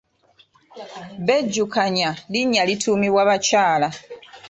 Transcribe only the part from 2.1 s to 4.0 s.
linnya lituumibwa bakyala.